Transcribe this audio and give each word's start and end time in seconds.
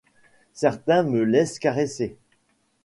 Certains 0.53 1.05
se 1.05 1.19
laissent 1.21 1.59
caresser. 1.59 2.17